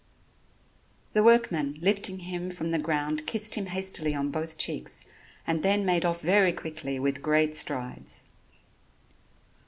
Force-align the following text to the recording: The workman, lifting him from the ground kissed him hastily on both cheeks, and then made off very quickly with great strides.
The 1.13 1.21
workman, 1.21 1.77
lifting 1.79 2.21
him 2.21 2.49
from 2.49 2.71
the 2.71 2.79
ground 2.79 3.27
kissed 3.27 3.53
him 3.53 3.67
hastily 3.67 4.15
on 4.15 4.31
both 4.31 4.57
cheeks, 4.57 5.05
and 5.45 5.61
then 5.61 5.85
made 5.85 6.05
off 6.05 6.21
very 6.23 6.53
quickly 6.53 6.97
with 6.99 7.21
great 7.21 7.53
strides. 7.53 8.25